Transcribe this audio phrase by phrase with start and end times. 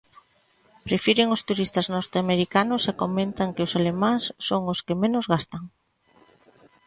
[0.87, 5.63] Prefiren os turistas norteamericanos e comentan que os alemáns son os que menos gastan.